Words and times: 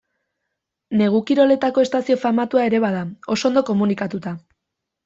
Negu-kiroletako 1.01 1.85
estazio 1.89 2.19
famatua 2.27 2.67
ere 2.71 2.83
bada, 2.87 3.05
oso 3.39 3.49
ondo 3.53 3.69
komunikatuta. 3.71 4.37